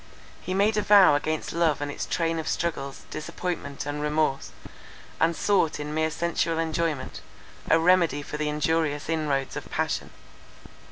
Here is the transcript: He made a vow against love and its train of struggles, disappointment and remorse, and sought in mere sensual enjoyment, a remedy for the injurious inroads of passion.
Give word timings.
He 0.41 0.55
made 0.55 0.77
a 0.77 0.81
vow 0.81 1.13
against 1.13 1.53
love 1.53 1.79
and 1.79 1.91
its 1.91 2.07
train 2.07 2.39
of 2.39 2.47
struggles, 2.47 3.03
disappointment 3.11 3.85
and 3.85 4.01
remorse, 4.01 4.49
and 5.19 5.35
sought 5.35 5.79
in 5.79 5.93
mere 5.93 6.09
sensual 6.09 6.57
enjoyment, 6.57 7.21
a 7.69 7.77
remedy 7.77 8.23
for 8.23 8.37
the 8.37 8.49
injurious 8.49 9.09
inroads 9.09 9.55
of 9.55 9.69
passion. 9.69 10.09